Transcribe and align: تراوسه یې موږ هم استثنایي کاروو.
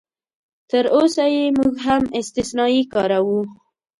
تراوسه 0.69 1.25
یې 1.35 1.45
موږ 1.57 1.73
هم 1.87 2.03
استثنایي 2.19 2.83
کاروو. 2.93 3.41